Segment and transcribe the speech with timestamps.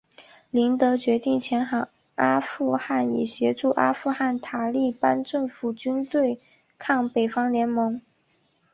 [0.49, 6.39] 林德决定前往阿富汗以协助阿富汗塔利班政府军对
[6.79, 8.01] 抗北方联盟。